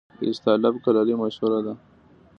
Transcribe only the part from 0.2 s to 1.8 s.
استالف کلالي مشهوره ده